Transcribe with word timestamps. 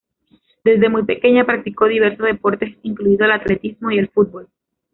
Desde 0.63 0.89
muy 0.89 1.03
pequeña 1.03 1.45
practicó 1.45 1.85
diversos 1.87 2.25
deportes 2.25 2.75
incluido 2.81 3.25
el 3.25 3.33
atletismo 3.33 3.91
y 3.91 3.99
el 3.99 4.09
fútbol. 4.09 4.47